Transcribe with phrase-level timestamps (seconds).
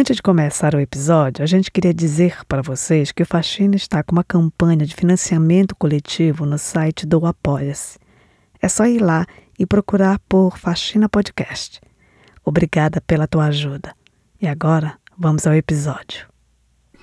[0.00, 4.02] Antes de começar o episódio, a gente queria dizer para vocês que o Faxina está
[4.02, 7.98] com uma campanha de financiamento coletivo no site do Apoia-se.
[8.62, 9.26] É só ir lá
[9.58, 11.82] e procurar por Faxina Podcast.
[12.42, 13.94] Obrigada pela tua ajuda.
[14.40, 16.26] E agora, vamos ao episódio.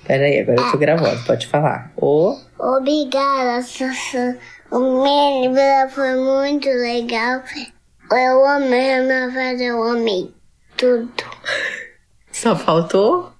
[0.04, 1.92] Peraí, agora eu tô gravando, pode falar.
[1.96, 2.36] O...
[2.58, 4.36] Obrigada, Sussu.
[4.72, 7.44] O meu foi muito legal.
[8.10, 10.34] Eu amei a minha festa, eu amei
[10.76, 11.12] tudo.
[12.40, 13.32] Só faltou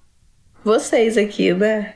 [0.64, 1.94] vocês aqui, né?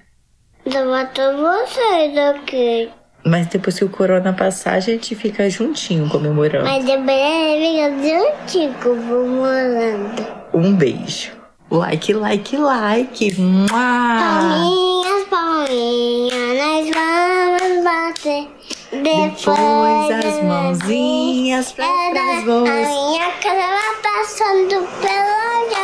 [0.64, 2.88] Só faltou vocês aqui.
[3.24, 6.64] Mas depois que o corona passar, a gente fica juntinho comemorando.
[6.64, 10.26] Mas depois fica juntinho comemorando.
[10.54, 11.32] Um beijo.
[11.72, 13.36] Like, like, like.
[13.68, 18.48] Palminhas, palminhas, nós vamos bater.
[18.92, 22.62] Depois as mãozinhas pra A trás vão.
[22.62, 25.81] minha casa vai passando pela.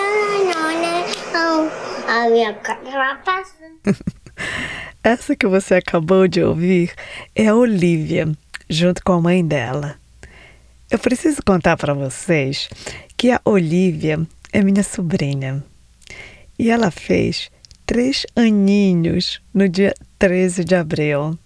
[2.08, 3.98] A minha passando.
[5.04, 6.94] Essa que você acabou de ouvir
[7.36, 8.26] é a Olivia,
[8.66, 9.96] junto com a mãe dela.
[10.90, 12.70] Eu preciso contar para vocês
[13.14, 15.62] que a Olivia é minha sobrinha.
[16.58, 17.50] E ela fez
[17.84, 21.38] três aninhos no dia 13 de abril.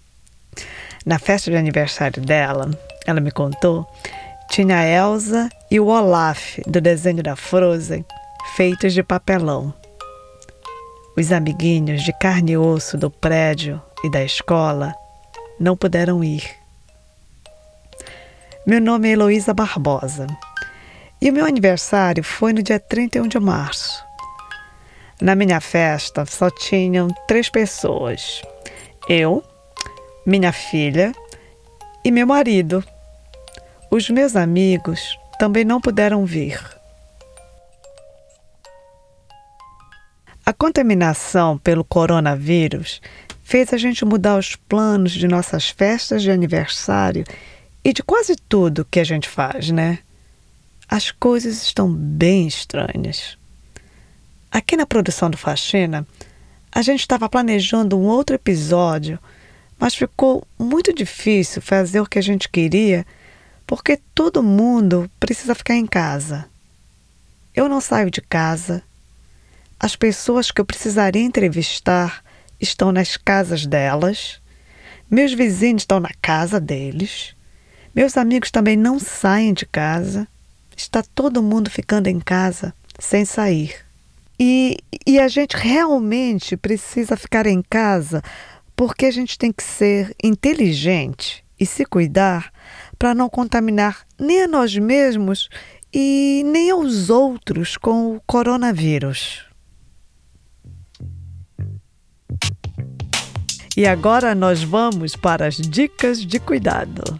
[1.05, 2.71] Na festa de aniversário dela,
[3.05, 3.85] ela me contou,
[4.49, 8.05] tinha a Elsa e o Olaf do desenho da Frozen
[8.55, 9.82] feitos de papelão.
[11.15, 14.95] Os amiguinhos de carne e osso do prédio e da escola
[15.59, 16.43] não puderam ir.
[18.65, 20.25] Meu nome é Heloísa Barbosa
[21.21, 24.03] e o meu aniversário foi no dia 31 de março.
[25.21, 28.41] Na minha festa só tinham três pessoas:
[29.07, 29.43] eu,
[30.25, 31.11] minha filha
[32.03, 32.83] e meu marido.
[33.91, 36.59] Os meus amigos também não puderam vir.
[40.45, 43.01] A contaminação pelo coronavírus
[43.43, 47.23] fez a gente mudar os planos de nossas festas de aniversário
[47.81, 49.99] e de quase tudo que a gente faz, né?
[50.87, 53.37] As coisas estão bem estranhas.
[54.51, 56.05] Aqui na produção do Faxina,
[56.69, 59.17] a gente estava planejando um outro episódio,
[59.79, 63.05] mas ficou muito difícil fazer o que a gente queria
[63.65, 66.45] porque todo mundo precisa ficar em casa.
[67.55, 68.83] Eu não saio de casa.
[69.83, 72.23] As pessoas que eu precisaria entrevistar
[72.57, 74.41] estão nas casas delas.
[75.11, 77.35] Meus vizinhos estão na casa deles.
[77.93, 80.25] Meus amigos também não saem de casa.
[80.73, 83.75] Está todo mundo ficando em casa sem sair.
[84.39, 88.21] E, e a gente realmente precisa ficar em casa
[88.77, 92.53] porque a gente tem que ser inteligente e se cuidar
[92.97, 95.49] para não contaminar nem a nós mesmos
[95.93, 99.51] e nem aos outros com o coronavírus.
[103.75, 107.19] E agora nós vamos para as dicas de cuidado.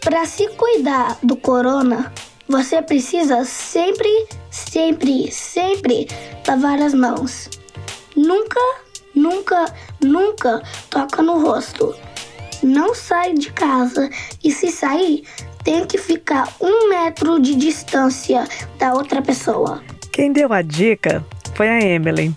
[0.00, 2.12] Para se cuidar do corona,
[2.48, 4.10] você precisa sempre,
[4.50, 6.08] sempre, sempre
[6.48, 7.48] lavar as mãos.
[8.16, 8.60] Nunca,
[9.14, 11.94] nunca, nunca toca no rosto.
[12.60, 14.10] Não sai de casa
[14.42, 15.22] e se sair,
[15.62, 18.48] tem que ficar um metro de distância
[18.78, 19.80] da outra pessoa.
[20.12, 21.24] Quem deu a dica
[21.54, 22.34] foi a Emily.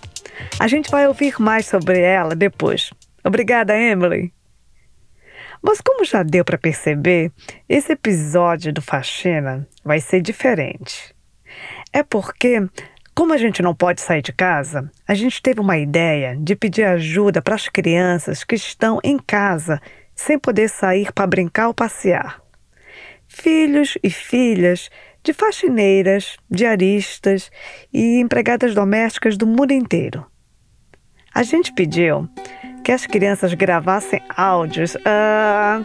[0.60, 2.90] A gente vai ouvir mais sobre ela depois.
[3.26, 4.32] Obrigada, Emily.
[5.60, 7.32] Mas como já deu para perceber,
[7.68, 11.12] esse episódio do Faxina vai ser diferente.
[11.92, 12.64] É porque,
[13.16, 16.84] como a gente não pode sair de casa, a gente teve uma ideia de pedir
[16.84, 19.80] ajuda para as crianças que estão em casa
[20.14, 22.40] sem poder sair para brincar ou passear.
[23.26, 24.88] Filhos e filhas
[25.24, 27.50] de faxineiras, diaristas
[27.92, 30.24] e empregadas domésticas do mundo inteiro.
[31.34, 32.26] A gente pediu
[32.86, 35.82] que as crianças gravassem áudios ah,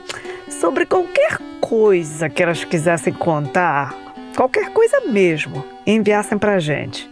[0.47, 3.91] sobre qualquer coisa que elas quisessem contar,
[4.35, 7.09] qualquer coisa mesmo, enviassem para a gente.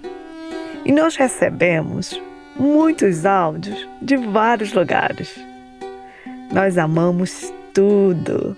[0.86, 2.22] E nós recebemos
[2.56, 5.44] muitos áudios de vários lugares.
[6.54, 8.56] Nós amamos tudo.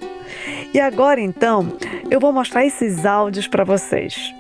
[0.74, 1.78] E agora então,
[2.10, 4.36] eu vou mostrar esses áudios para vocês.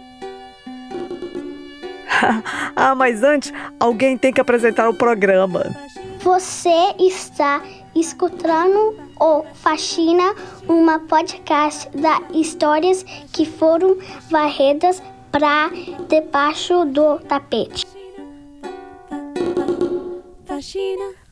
[2.75, 5.73] ah, mas antes, alguém tem que apresentar o programa.
[6.23, 7.63] Você está
[7.95, 10.35] escutando o Faxina,
[10.67, 13.03] uma podcast da histórias
[13.33, 13.97] que foram
[14.29, 15.01] varridas
[15.31, 15.69] para
[16.07, 17.87] debaixo do tapete.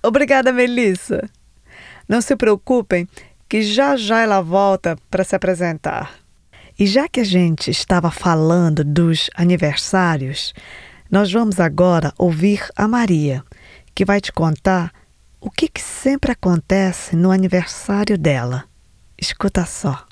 [0.01, 1.29] Obrigada, Melissa.
[2.07, 3.07] Não se preocupem,
[3.47, 6.15] que já já ela volta para se apresentar.
[6.77, 10.53] E já que a gente estava falando dos aniversários,
[11.11, 13.43] Nós vamos agora ouvir a Maria,
[13.99, 14.93] que vai te contar
[15.41, 18.63] o que, que sempre acontece no aniversário dela.
[19.17, 20.05] Escuta só.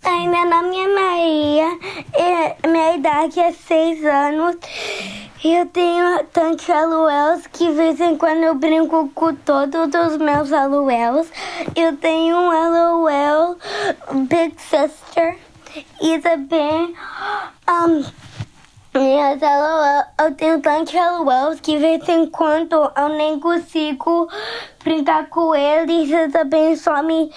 [0.00, 1.78] Ai, meu nome é Maria,
[2.16, 4.54] e minha idade é seis anos.
[5.42, 10.16] E eu tenho tantos aluelos que de vez em quando eu brinco com todos os
[10.16, 11.26] meus aluelos.
[11.74, 13.58] Eu tenho um aluel
[14.28, 15.36] Big Sister
[16.00, 16.94] e também
[17.68, 18.04] um,
[18.94, 24.28] minhas aluelos, eu tenho tantos aluelos que de vez em quando eu nem consigo
[24.82, 26.10] brincar com eles.
[26.10, 27.30] Eu também some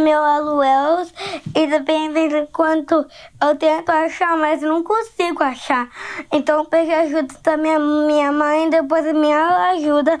[0.00, 1.12] meu aluelos
[1.54, 3.06] e também de vez em quando
[3.42, 5.88] eu tento achar, mas não consigo achar.
[6.32, 10.18] Então eu peguei ajuda da minha, minha mãe, depois a minha ajuda.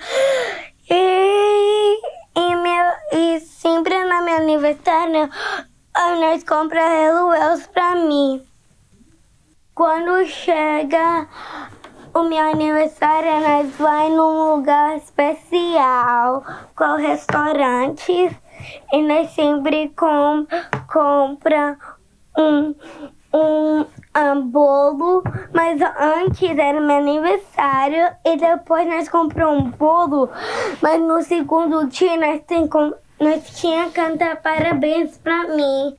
[0.90, 2.00] E,
[2.36, 5.30] e, meu, e sempre no meu aniversário,
[6.20, 8.51] nós compramos aluelos pra mim.
[9.74, 11.26] Quando chega
[12.12, 16.44] o meu aniversário, nós vai num lugar especial,
[16.76, 18.32] com restaurantes
[18.92, 20.46] e nós sempre com,
[20.92, 21.78] compra
[22.36, 22.74] um,
[23.32, 25.22] um, um bolo,
[25.54, 30.28] mas antes era meu aniversário e depois nós compramos um bolo,
[30.82, 32.68] mas no segundo dia nós, tem,
[33.18, 35.96] nós tinha cantar parabéns pra mim.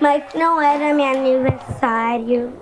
[0.00, 2.52] Mas não era meu aniversário.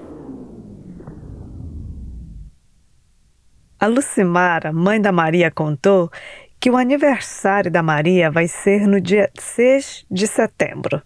[3.79, 6.11] A Lucimara, mãe da Maria, contou
[6.59, 11.03] que o aniversário da Maria vai ser no dia 6 de setembro.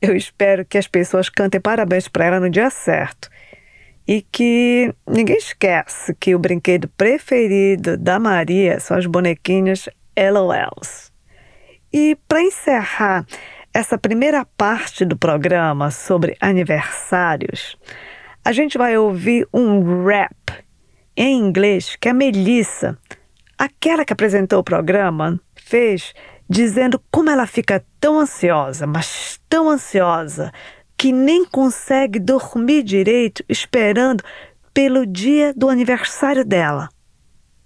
[0.00, 3.30] Eu espero que as pessoas cantem parabéns para ela no dia certo.
[4.06, 11.12] E que ninguém esquece que o brinquedo preferido da Maria são as bonequinhas LOLs.
[11.92, 13.24] E para encerrar
[13.74, 17.76] essa primeira parte do programa sobre aniversários,
[18.44, 20.32] a gente vai ouvir um rap
[21.16, 22.98] em inglês que a Melissa
[23.62, 26.12] aquela que apresentou o programa, fez
[26.48, 30.52] dizendo como ela fica tão ansiosa, mas tão ansiosa,
[30.98, 34.24] que nem consegue dormir direito esperando
[34.74, 36.88] pelo dia do aniversário dela.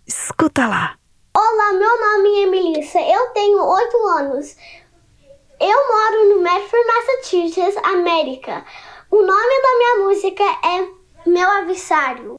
[0.06, 0.96] Escuta lá.
[1.34, 4.54] Olá, meu nome é Melissa, eu tenho oito anos.
[5.58, 8.62] Eu moro no Medford, Massachusetts, América.
[9.10, 12.36] O nome da minha música é Meu Avissário.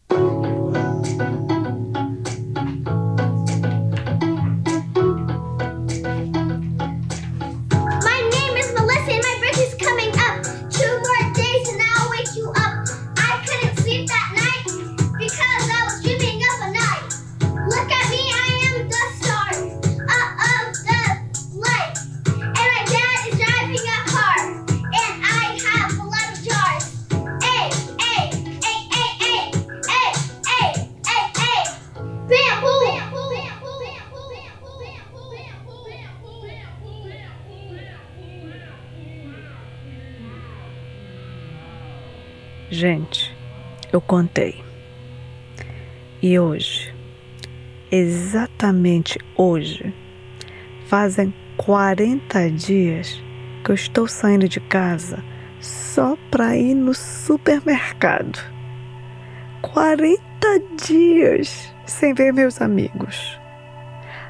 [42.80, 43.36] Gente,
[43.92, 44.64] eu contei.
[46.22, 46.94] E hoje,
[47.92, 49.92] exatamente hoje,
[50.86, 53.20] fazem 40 dias
[53.64, 55.24] que eu estou saindo de casa
[55.60, 58.40] só para ir no supermercado.
[59.64, 60.22] 40
[60.86, 63.40] dias sem ver meus amigos.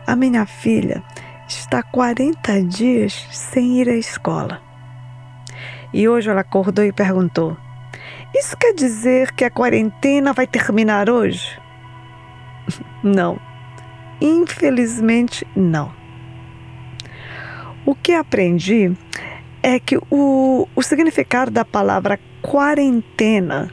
[0.07, 1.03] A minha filha
[1.49, 4.61] está 40 dias sem ir à escola.
[5.93, 7.57] E hoje ela acordou e perguntou:
[8.35, 11.59] isso quer dizer que a quarentena vai terminar hoje?
[13.03, 13.39] Não.
[14.19, 15.93] Infelizmente, não.
[17.85, 18.91] O que aprendi
[19.61, 23.71] é que o, o significado da palavra quarentena,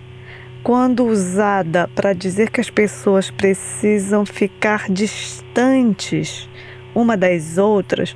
[0.62, 6.48] quando usada para dizer que as pessoas precisam ficar distantes
[6.94, 8.14] uma das outras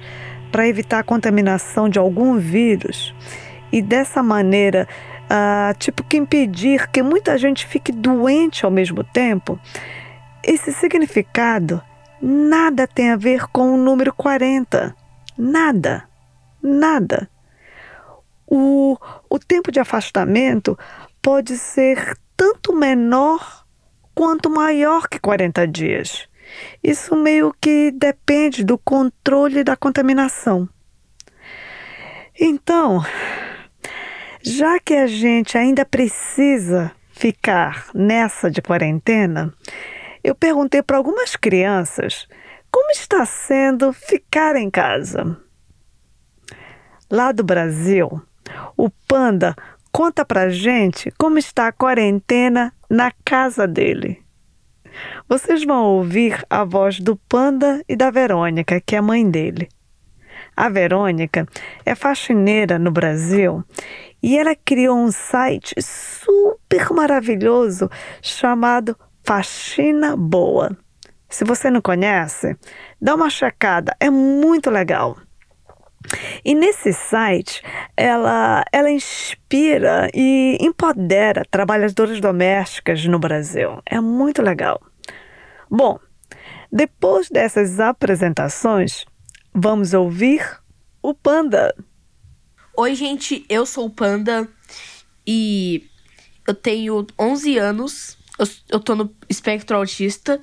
[0.52, 3.14] para evitar a contaminação de algum vírus,
[3.73, 4.88] e dessa maneira
[5.30, 9.58] uh, tipo que impedir que muita gente fique doente ao mesmo tempo,
[10.42, 11.82] esse significado
[12.20, 14.94] nada tem a ver com o número 40.
[15.37, 16.08] Nada.
[16.62, 17.30] Nada.
[18.47, 18.97] O,
[19.28, 20.76] o tempo de afastamento
[21.23, 23.64] pode ser tanto menor
[24.14, 26.28] quanto maior que 40 dias.
[26.82, 30.68] Isso meio que depende do controle da contaminação.
[32.40, 33.04] Então,
[34.49, 39.52] já que a gente ainda precisa ficar nessa de quarentena,
[40.25, 42.26] eu perguntei para algumas crianças
[42.71, 45.37] como está sendo ficar em casa.
[47.11, 48.23] Lá do Brasil,
[48.76, 49.55] o Panda
[49.93, 54.23] conta pra gente como está a quarentena na casa dele.
[55.28, 59.69] Vocês vão ouvir a voz do Panda e da Verônica, que é a mãe dele.
[60.58, 61.46] A Verônica
[61.86, 63.62] é faxineira no Brasil
[64.20, 67.88] e ela criou um site super maravilhoso
[68.20, 70.76] chamado Faxina Boa.
[71.28, 72.56] Se você não conhece,
[73.00, 75.16] dá uma checada, é muito legal.
[76.44, 77.62] E nesse site,
[77.96, 83.80] ela, ela inspira e empodera trabalhadoras domésticas no Brasil.
[83.86, 84.80] É muito legal.
[85.70, 86.00] Bom,
[86.72, 89.06] depois dessas apresentações,
[89.60, 90.40] vamos ouvir
[91.02, 91.74] o Panda.
[92.76, 94.48] Oi, gente, eu sou o Panda
[95.26, 95.84] e
[96.46, 98.16] eu tenho 11 anos.
[98.68, 100.40] Eu, tô no espectro autista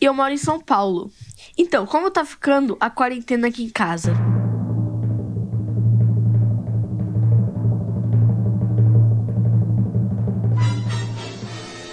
[0.00, 1.12] e eu moro em São Paulo.
[1.56, 4.12] Então, como tá ficando a quarentena aqui em casa?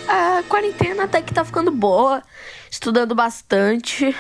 [0.08, 2.24] A quarentena até que tá ficando boa,
[2.70, 4.16] estudando bastante,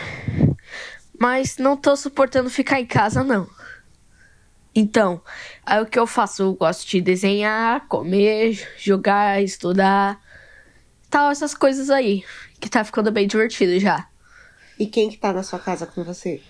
[1.23, 3.49] mas não tô suportando ficar em casa não.
[4.75, 5.21] Então,
[5.65, 6.43] aí o que eu faço?
[6.43, 10.21] Eu gosto de desenhar, comer, jogar, estudar,
[11.09, 12.25] tal, essas coisas aí,
[12.59, 14.05] que tá ficando bem divertido já.
[14.77, 16.41] E quem que tá na sua casa com você?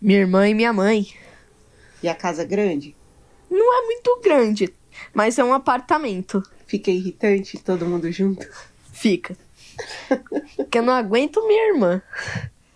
[0.00, 1.08] Minha irmã e minha mãe.
[2.02, 2.96] E a casa é grande?
[3.50, 4.74] Não é muito grande,
[5.12, 6.42] mas é um apartamento.
[6.66, 8.48] Fica irritante todo mundo junto?
[8.94, 9.36] Fica.
[10.56, 12.00] Porque eu não aguento minha irmã.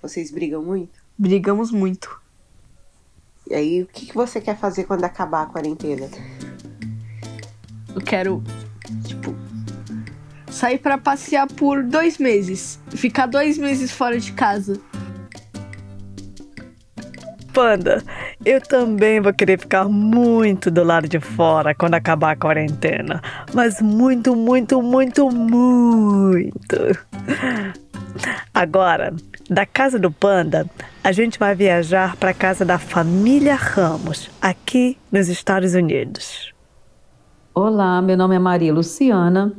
[0.03, 0.96] Vocês brigam muito?
[1.19, 2.21] Brigamos muito.
[3.49, 6.09] E aí, o que, que você quer fazer quando acabar a quarentena?
[7.95, 8.43] Eu quero,
[9.05, 9.35] tipo,
[10.51, 12.79] sair para passear por dois meses.
[12.89, 14.81] Ficar dois meses fora de casa.
[17.53, 18.05] Panda,
[18.45, 23.23] eu também vou querer ficar muito do lado de fora quando acabar a quarentena.
[23.55, 26.77] Mas muito, muito, muito, muito.
[28.53, 29.15] Agora,
[29.49, 30.69] da casa do Panda,
[31.03, 36.53] a gente vai viajar para a casa da família Ramos, aqui nos Estados Unidos.
[37.55, 39.53] Olá, meu nome é Maria Luciana.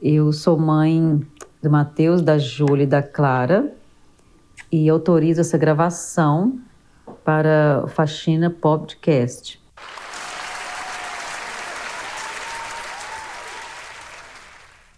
[0.00, 1.20] Eu sou mãe
[1.62, 3.72] do Matheus, da Júlia e da Clara
[4.72, 6.58] e autorizo essa gravação
[7.24, 9.60] para o Faxina Podcast.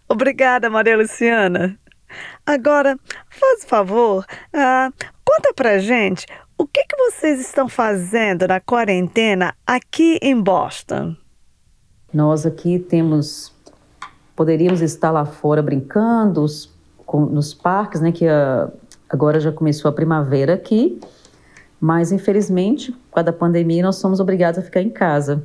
[0.09, 1.79] Obrigada, Maria Luciana.
[2.45, 2.99] Agora,
[3.29, 4.93] faz favor, uh,
[5.25, 6.27] conta pra gente
[6.59, 11.17] o que, que vocês estão fazendo na quarentena aqui em Boston.
[12.13, 13.55] Nós aqui temos,
[14.35, 16.75] poderíamos estar lá fora brincando os,
[17.07, 18.11] com, nos parques, né?
[18.11, 18.69] Que a,
[19.09, 21.01] agora já começou a primavera aqui,
[21.81, 25.45] mas infelizmente, por causa da pandemia, nós somos obrigados a ficar em casa.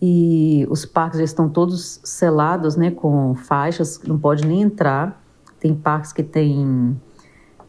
[0.00, 5.22] E os parques já estão todos selados, né, com faixas, não pode nem entrar.
[5.66, 6.96] Tem parques que tem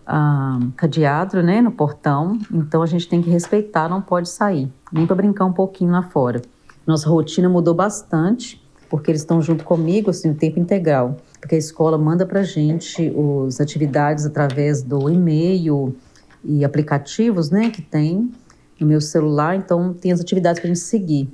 [0.06, 5.08] ah, cadeado, né, no portão, então a gente tem que respeitar, não pode sair, nem
[5.08, 6.39] para brincar um pouquinho lá fora.
[6.86, 11.18] Nossa rotina mudou bastante, porque eles estão junto comigo, assim, o tempo integral.
[11.39, 13.12] Porque a escola manda para gente
[13.48, 15.96] as atividades através do e-mail
[16.44, 18.32] e aplicativos, né, que tem
[18.80, 21.27] no meu celular, então tem as atividades para a gente seguir.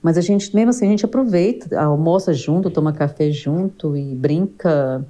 [0.00, 5.04] Mas a gente, mesmo assim, a gente aproveita, almoça junto, toma café junto e brinca.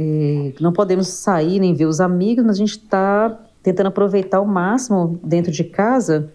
[0.00, 4.46] E não podemos sair nem ver os amigos, mas a gente está tentando aproveitar o
[4.46, 6.32] máximo dentro de casa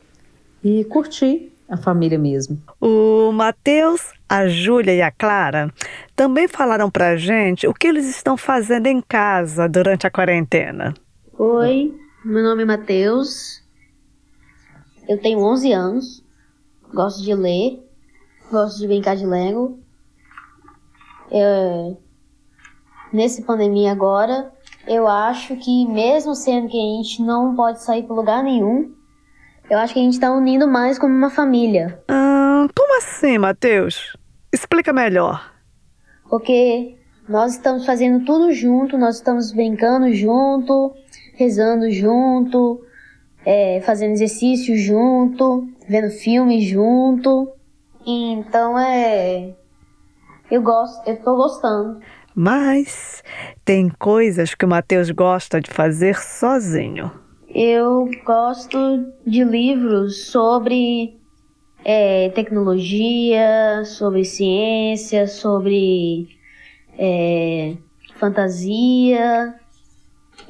[0.62, 2.62] e curtir a família mesmo.
[2.82, 5.74] O Matheus, a Júlia e a Clara
[6.14, 10.94] também falaram pra gente o que eles estão fazendo em casa durante a quarentena.
[11.40, 13.64] Oi, meu nome é Matheus.
[15.08, 16.24] Eu tenho 11 anos.
[16.94, 17.82] Gosto de ler.
[18.52, 19.80] Gosto de brincar de Lego.
[21.32, 22.03] É...
[23.14, 24.52] Nesse pandemia agora,
[24.88, 28.92] eu acho que mesmo sendo que a gente não pode sair para lugar nenhum,
[29.70, 32.04] eu acho que a gente está unindo mais como uma família.
[32.10, 34.18] Ah, como assim, Matheus?
[34.52, 35.54] Explica melhor.
[36.28, 36.98] Porque
[37.30, 40.92] nós estamos fazendo tudo junto, nós estamos brincando junto,
[41.36, 42.84] rezando junto,
[43.46, 47.52] é, fazendo exercício junto, vendo filme junto.
[48.06, 49.54] Então é.
[50.50, 52.00] Eu gosto, eu tô gostando.
[52.36, 53.24] Mas
[53.64, 57.12] tem coisas que o Matheus gosta de fazer sozinho.
[57.48, 61.16] Eu gosto de livros sobre
[61.86, 66.28] é, tecnologia, sobre ciência, sobre
[66.98, 67.76] é,
[68.16, 69.54] fantasia.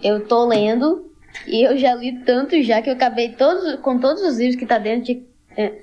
[0.02, 1.12] Eu tô lendo
[1.46, 4.66] e eu já li tanto já que eu acabei todos, com todos os livros que
[4.66, 5.24] tá dentro de,
[5.58, 5.74] é,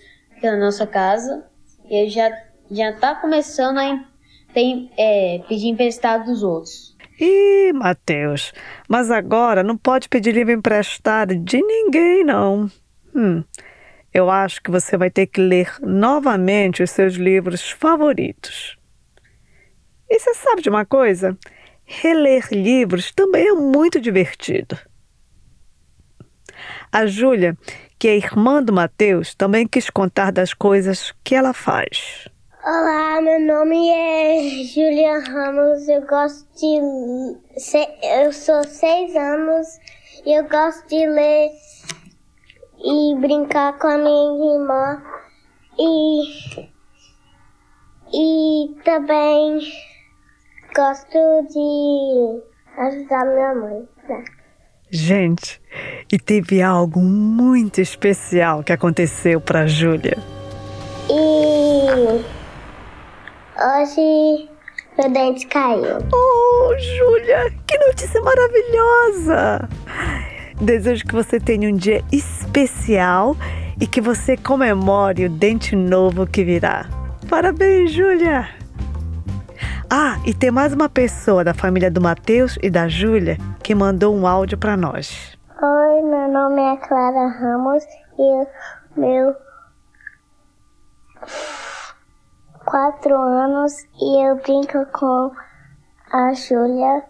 [0.40, 1.44] da nossa casa.
[1.90, 2.30] eu já,
[2.70, 4.09] já tá começando a
[4.52, 6.96] tem, é, pedir emprestado dos outros.
[7.20, 8.52] Ih, Matheus,
[8.88, 12.70] mas agora não pode pedir livro emprestado de ninguém, não.
[13.14, 13.44] Hum,
[14.12, 18.78] eu acho que você vai ter que ler novamente os seus livros favoritos.
[20.08, 21.36] E você sabe de uma coisa?
[21.84, 24.78] Reler livros também é muito divertido.
[26.90, 27.56] A Júlia,
[27.98, 32.28] que é irmã do Matheus, também quis contar das coisas que ela faz.
[32.62, 35.88] Olá, meu nome é Julia Ramos.
[35.88, 36.76] Eu gosto de.
[38.02, 39.66] Eu sou seis anos
[40.26, 41.52] e eu gosto de ler
[42.84, 45.02] e brincar com a minha irmã
[45.78, 46.68] e.
[48.12, 49.58] E também
[50.76, 52.42] gosto de
[52.76, 53.88] ajudar minha mãe.
[54.06, 54.24] Né?
[54.90, 55.62] Gente,
[56.12, 60.18] e teve algo muito especial que aconteceu para Júlia.
[61.08, 62.39] E
[63.62, 64.48] Hoje
[64.96, 65.98] meu dente caiu.
[66.14, 69.68] Oh, Júlia, que notícia maravilhosa!
[70.58, 73.36] Desejo que você tenha um dia especial
[73.78, 76.86] e que você comemore o dente novo que virá.
[77.28, 78.48] Parabéns, Júlia!
[79.90, 84.16] Ah, e tem mais uma pessoa da família do Matheus e da Júlia que mandou
[84.16, 85.38] um áudio para nós.
[85.60, 87.84] Oi, meu nome é Clara Ramos
[88.18, 88.46] e
[88.98, 89.36] meu
[92.70, 95.32] quatro anos e eu brinco com
[96.12, 97.02] a Júlia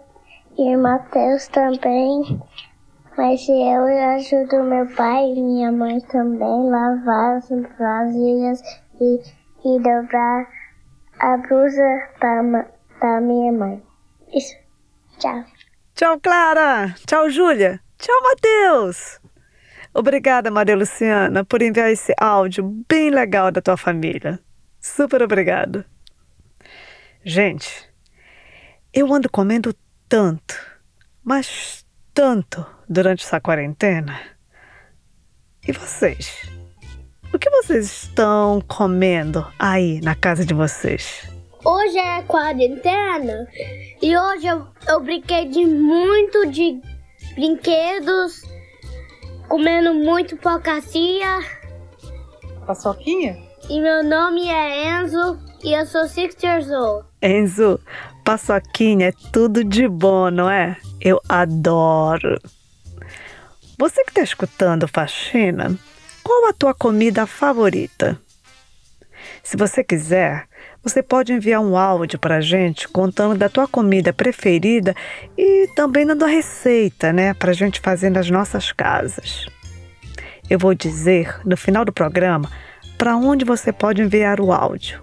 [0.57, 2.41] e o Matheus também.
[3.17, 8.63] Mas eu ajudo meu pai e minha mãe também lavar as vasilhas
[8.99, 9.21] e,
[9.67, 10.49] e dobrar
[11.19, 12.09] a blusa
[12.99, 13.83] da minha mãe.
[14.33, 14.57] Isso.
[15.19, 15.45] Tchau.
[15.95, 16.95] Tchau, Clara.
[17.07, 17.81] Tchau, Júlia.
[17.99, 19.21] Tchau, Matheus.
[19.93, 24.41] Obrigada, Maria Luciana, por enviar esse áudio bem legal da tua família.
[24.81, 25.85] Super obrigado.
[27.23, 27.87] Gente,
[28.95, 29.75] eu ando comendo
[30.09, 30.55] tanto,
[31.23, 34.19] mas tanto durante essa quarentena.
[35.69, 36.49] E vocês?
[37.33, 41.31] O que vocês estão comendo aí na casa de vocês?
[41.63, 43.47] Hoje é quarentena
[44.01, 46.81] e hoje eu, eu brinquei de muito de
[47.35, 48.43] brinquedos,
[49.47, 51.39] comendo muito pocacia.
[52.67, 53.50] Paçoquinha?
[53.71, 57.07] E meu nome é Enzo e eu sou 6 years old.
[57.23, 57.79] Enzo,
[58.25, 60.77] paçoquinha é tudo de bom, não é?
[61.01, 62.37] Eu adoro.
[63.79, 65.79] Você que está escutando Faxina,
[66.25, 68.21] qual a tua comida favorita?
[69.41, 70.49] Se você quiser,
[70.83, 74.97] você pode enviar um áudio para a gente contando da tua comida preferida
[75.39, 79.47] e também dando a receita, né, para a gente fazer nas nossas casas.
[80.51, 82.51] Eu vou dizer no final do programa
[83.01, 85.01] para onde você pode enviar o áudio.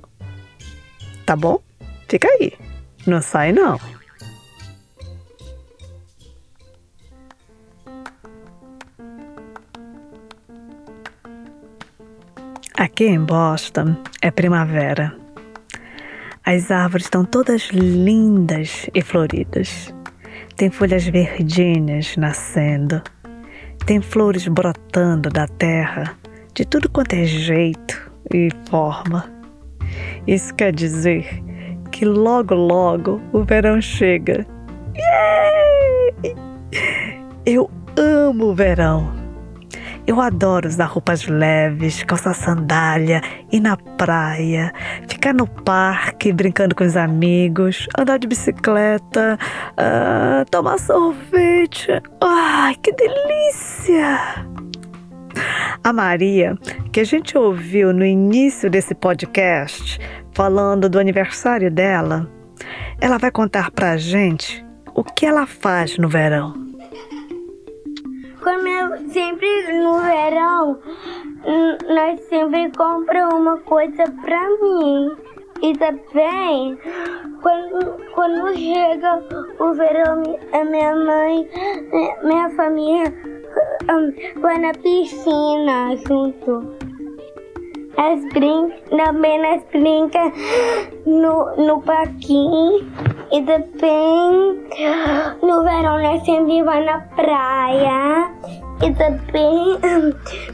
[1.26, 1.60] Tá bom?
[2.08, 2.54] Fica aí.
[3.08, 3.80] Não sai não.
[12.76, 15.18] Aqui em Boston é primavera.
[16.46, 19.92] As árvores estão todas lindas e floridas.
[20.56, 23.02] Tem folhas verdinhas nascendo.
[23.88, 26.16] Tem flores brotando da terra
[26.58, 29.32] de tudo quanto é jeito e forma.
[30.26, 31.24] Isso quer dizer
[31.92, 34.44] que logo, logo o verão chega.
[34.96, 36.36] Yay!
[37.46, 39.16] Eu amo o verão.
[40.08, 44.74] Eu adoro usar roupas leves, calçar sandália, ir na praia,
[45.08, 49.38] ficar no parque brincando com os amigos, andar de bicicleta,
[49.74, 52.02] uh, tomar sorvete.
[52.20, 54.57] Ai, que delícia!
[55.84, 56.58] A Maria,
[56.92, 60.00] que a gente ouviu no início desse podcast,
[60.34, 62.30] falando do aniversário dela,
[63.00, 66.54] ela vai contar pra gente o que ela faz no verão.
[68.44, 70.80] Como eu sempre no verão,
[71.88, 75.12] nós sempre compramos uma coisa pra mim.
[75.62, 76.78] E também,
[77.42, 79.24] quando, quando chega
[79.60, 80.24] o verão,
[80.54, 81.50] a minha mãe,
[82.24, 83.14] minha família
[84.42, 86.76] vai na piscina junto.
[87.98, 90.32] As brin também nós brinca
[91.06, 92.88] no, no parquinho
[93.32, 94.68] e também
[95.42, 98.32] no verão nós sempre vai na praia.
[98.84, 99.80] E também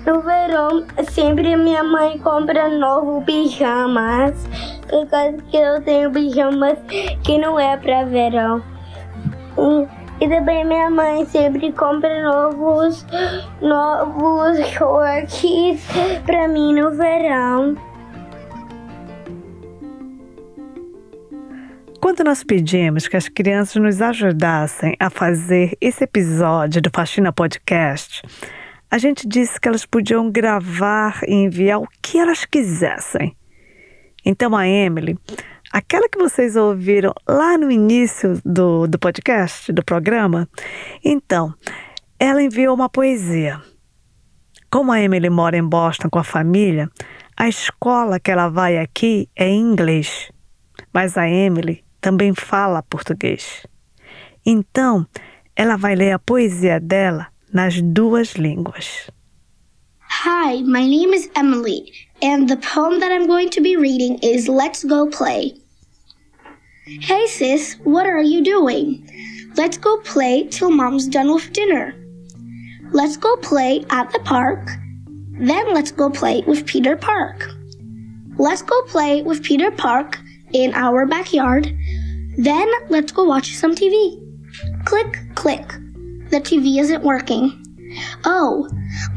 [0.05, 4.47] no verão sempre minha mãe compra novos pijamas.
[4.89, 6.79] Por causa que eu tenho pijamas
[7.23, 8.63] que não é pra verão.
[9.57, 13.05] E, e também minha mãe sempre compra novos,
[13.61, 15.81] novos shorts
[16.25, 17.75] para mim no verão.
[21.99, 28.21] Quando nós pedimos que as crianças nos ajudassem a fazer esse episódio do Faxina Podcast,
[28.91, 33.35] a gente disse que elas podiam gravar e enviar o que elas quisessem.
[34.25, 35.17] Então a Emily
[35.73, 40.47] aquela que vocês ouviram lá no início do, do podcast, do programa,
[41.03, 41.51] então,
[42.19, 43.59] ela enviou uma poesia.
[44.71, 46.89] Como a Emily mora em Boston com a família,
[47.35, 50.31] a escola que ela vai aqui é em inglês,
[50.93, 53.65] mas a Emily também fala português.
[54.45, 55.07] Então,
[55.55, 59.09] ela vai ler a poesia dela nas duas línguas.
[60.23, 64.47] Hi, my name is Emily, and the poem that I'm going to be reading is
[64.47, 65.62] Let's Go Play.
[66.85, 69.09] Hey sis, what are you doing?
[69.55, 71.95] Let's go play till mom's done with dinner.
[72.91, 74.69] Let's go play at the park.
[75.31, 77.49] Then let's go play with Peter Park.
[78.37, 80.19] Let's go play with Peter Park
[80.51, 81.73] in our backyard.
[82.37, 84.19] Then let's go watch some TV.
[84.83, 85.65] Click, click.
[86.31, 87.63] The TV isn't working.
[88.25, 88.67] Oh,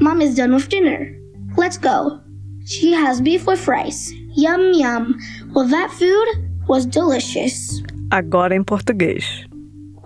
[0.00, 1.12] mom is done with dinner.
[1.56, 2.20] Let's go.
[2.64, 4.12] She has beef with rice.
[4.36, 5.18] Yum, yum.
[5.52, 7.82] Well, that food was delicious.
[8.10, 9.46] Agora em português.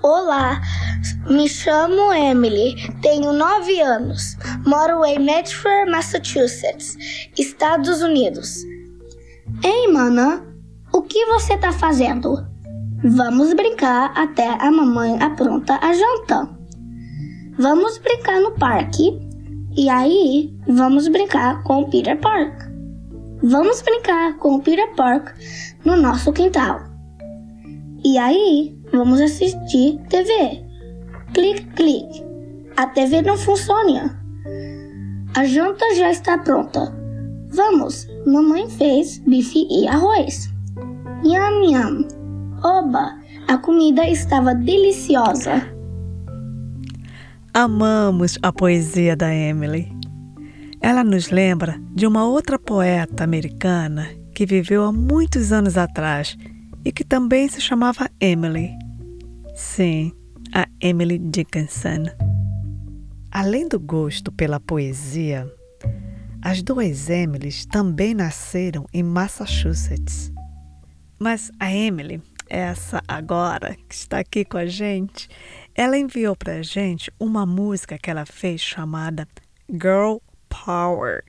[0.03, 0.63] Olá,
[1.29, 4.35] me chamo Emily, tenho nove anos,
[4.67, 6.97] moro em Medford, Massachusetts,
[7.39, 8.63] Estados Unidos.
[9.63, 10.43] Ei, mana,
[10.91, 12.47] o que você tá fazendo?
[13.05, 16.49] Vamos brincar até a mamãe apronta a janta.
[17.59, 19.21] Vamos brincar no parque
[19.77, 22.70] e aí vamos brincar com o Peter Park.
[23.43, 25.35] Vamos brincar com o Peter Park
[25.85, 26.83] no nosso quintal.
[28.05, 30.63] E aí vamos assistir TV.
[31.33, 32.23] Clique, clique.
[32.77, 34.21] A TV não funciona.
[35.35, 36.95] A janta já está pronta.
[37.51, 40.53] Vamos, mamãe fez bife e arroz.
[41.25, 42.09] Yum, yum.
[42.63, 45.63] Oba, a comida estava deliciosa.
[47.55, 50.00] Amamos a poesia da Emily.
[50.81, 56.39] Ela nos lembra de uma outra poeta americana que viveu há muitos anos atrás
[56.85, 58.71] e que também se chamava Emily.
[59.55, 60.13] Sim,
[60.55, 62.07] a Emily Dickinson.
[63.31, 65.47] Além do gosto pela poesia,
[66.43, 70.33] as duas Emilys também nasceram em Massachusetts.
[71.19, 75.29] Mas a Emily, essa agora que está aqui com a gente,
[75.75, 79.29] ela enviou para a gente uma música que ela fez chamada
[79.71, 80.17] Girl
[80.51, 81.25] Power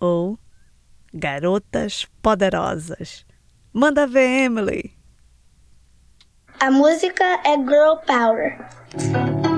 [0.00, 0.36] ou
[1.14, 3.24] Garotas Poderosas.
[3.72, 4.96] Manda ver, Emily.
[6.58, 9.51] A música é Girl Power.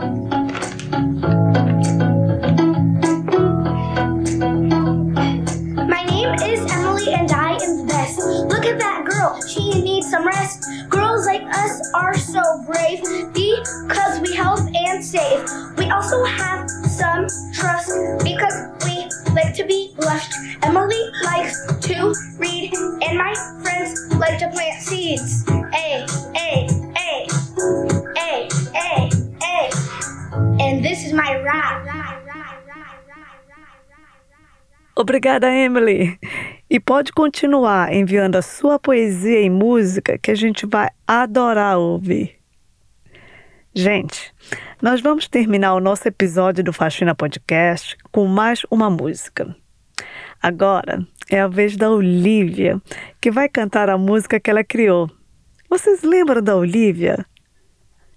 [35.05, 36.19] Obrigada, Emily.
[36.71, 42.37] E pode continuar enviando a sua poesia e música que a gente vai adorar ouvir.
[43.75, 44.33] Gente,
[44.81, 49.55] nós vamos terminar o nosso episódio do Faxina Podcast com mais uma música.
[50.43, 52.81] Agora é a vez da Olivia,
[53.21, 55.11] que vai cantar a música que ela criou.
[55.69, 57.27] Vocês lembram da Olivia?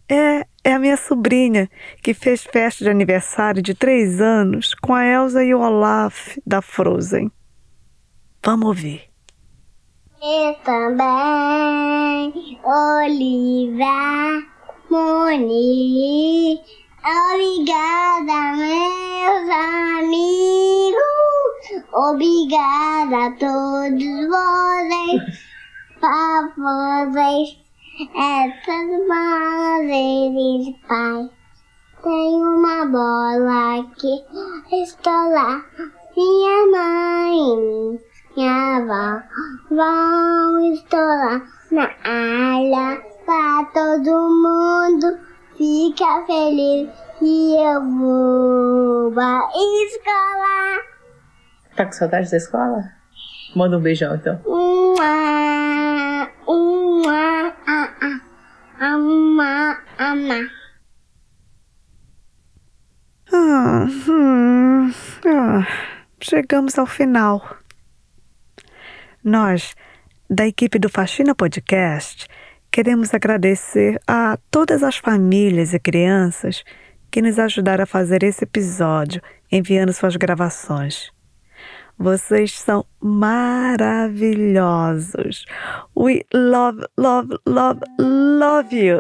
[0.10, 1.70] É, é a minha sobrinha
[2.02, 6.62] que fez festa de aniversário de três anos com a Elsa e o Olaf da
[6.62, 7.32] Frozen.
[8.43, 9.08] Vamos ouvir.
[10.22, 14.43] Eu também, Olivia,
[14.89, 16.60] Moni.
[17.08, 19.50] Obrigada, meus
[20.00, 21.08] amigos.
[21.93, 25.48] Obrigada a todos vocês.
[26.00, 27.67] Para vocês,
[28.00, 31.30] essas maravilhas, pai.
[32.04, 34.24] Tem uma bola aqui,
[34.72, 35.66] estou lá.
[36.16, 38.00] Minha mãe,
[38.36, 39.22] minha avó
[39.70, 45.20] vão estourar na área para todo mundo
[45.58, 46.90] ficar feliz
[47.22, 50.84] e eu vou pra escola.
[51.76, 52.98] Tá com saudade da escola?
[53.56, 54.40] Manda um beijão então.
[54.46, 58.22] Uma, uma, a,
[58.80, 60.50] a, ama, ama.
[63.34, 64.94] Ah, hum,
[65.26, 65.68] ah,
[66.22, 67.58] chegamos ao final.
[69.24, 69.76] Nós,
[70.30, 72.28] da equipe do Faxina Podcast,
[72.72, 76.63] queremos agradecer a todas as famílias e crianças
[77.10, 81.12] que nos ajudaram a fazer esse episódio, enviando suas gravações.
[82.00, 85.48] Vocês são maravilhosos.
[85.98, 89.00] We love, love, love, love you.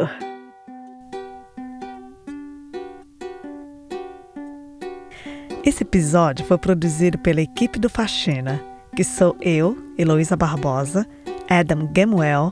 [5.63, 8.59] Esse episódio foi produzido pela equipe do Faxina,
[8.95, 11.05] que sou eu, Heloísa Barbosa,
[11.47, 12.51] Adam Gamuel,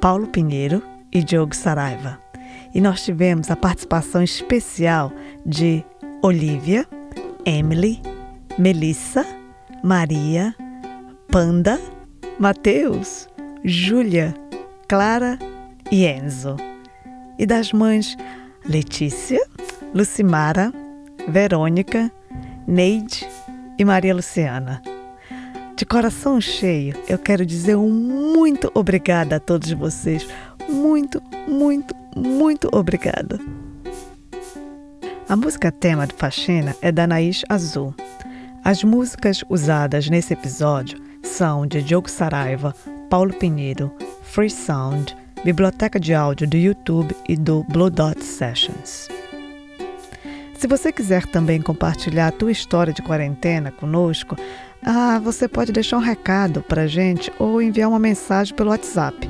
[0.00, 2.18] Paulo Pinheiro e Diogo Saraiva.
[2.72, 5.12] E nós tivemos a participação especial
[5.44, 5.84] de
[6.22, 6.86] Olivia,
[7.44, 8.00] Emily,
[8.56, 9.41] Melissa,
[9.82, 10.54] Maria,
[11.28, 11.80] Panda,
[12.38, 13.28] Mateus,
[13.64, 14.32] Júlia,
[14.88, 15.38] Clara
[15.90, 16.56] e Enzo.
[17.38, 18.16] E das mães
[18.64, 19.44] Letícia,
[19.92, 20.72] Lucimara,
[21.26, 22.12] Verônica,
[22.66, 23.28] Neide
[23.76, 24.80] e Maria Luciana.
[25.76, 30.26] De coração cheio, eu quero dizer um muito obrigada a todos vocês.
[30.68, 33.40] Muito, muito, muito obrigada.
[35.28, 37.92] A música tema de Faxina é da Naís Azul.
[38.64, 42.72] As músicas usadas nesse episódio são de Diogo Saraiva,
[43.10, 49.08] Paulo Pinheiro, Free Sound, biblioteca de áudio do YouTube e do Blue Dot Sessions.
[50.54, 54.36] Se você quiser também compartilhar a tua história de quarentena conosco,
[54.80, 59.28] ah, você pode deixar um recado para a gente ou enviar uma mensagem pelo WhatsApp.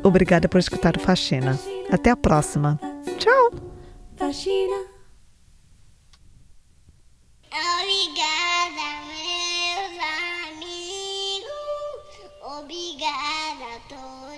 [0.03, 1.59] Obrigada por escutar o Faxina.
[1.91, 2.79] Até a próxima.
[3.17, 3.68] Tchau!
[4.29, 4.85] Obrigado,
[7.51, 9.97] Obrigada, meus
[10.53, 11.49] amigos.
[12.43, 14.28] Obrigada a todos.